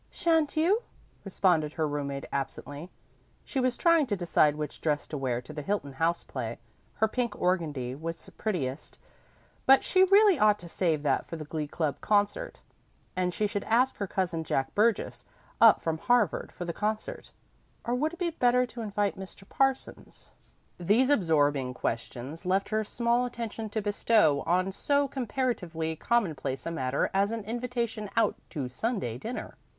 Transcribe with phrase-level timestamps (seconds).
[0.09, 0.81] "Shan't you?"
[1.23, 2.89] responded her roommate absently.
[3.45, 6.57] She was trying to decide which dress to wear to the Hilton House play.
[6.95, 8.97] Her pink organdie was prettiest,
[9.67, 12.63] but she really ought to save that for the Glee Club concert.
[13.15, 15.23] And should she ask her cousin Jack Burgess
[15.61, 17.31] up from Harvard for the concert,
[17.85, 19.47] or would it be better to invite Mr.
[19.47, 20.31] Parsons?
[20.79, 27.11] These absorbing questions left her small attention to bestow on so comparatively commonplace a matter
[27.13, 29.57] as an invitation out to Sunday dinner.